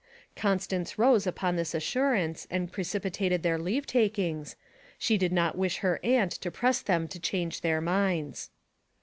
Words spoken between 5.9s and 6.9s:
aunt to press